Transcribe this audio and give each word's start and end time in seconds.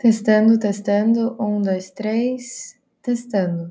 Testando, 0.00 0.58
testando. 0.58 1.36
Um, 1.38 1.60
dois, 1.60 1.90
três. 1.90 2.74
Testando. 3.02 3.70